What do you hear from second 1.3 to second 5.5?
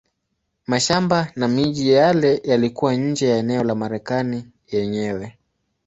na miji yale yalikuwa nje ya eneo la Marekani yenyewe.